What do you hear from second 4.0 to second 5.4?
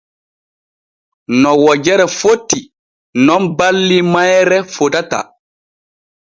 mayre fotata.